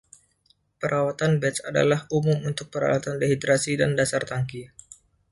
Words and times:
Perawatan 0.81 1.31
batch 1.41 1.59
adalah 1.71 2.01
umum 2.17 2.39
untuk 2.49 2.67
peralatan 2.73 3.15
dehidrasi 3.21 3.71
dan 3.81 3.91
dasar 3.99 4.23
tangki. 4.29 4.61